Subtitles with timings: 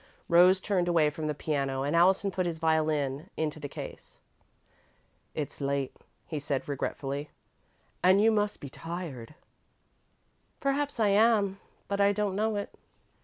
[0.27, 4.17] Rose turned away from the piano and Allison put his violin into the case.
[5.35, 7.29] "It's late," he said, regretfully,
[8.03, 9.35] "and you must be tired."
[10.59, 12.73] "Perhaps I am, but I don't know it."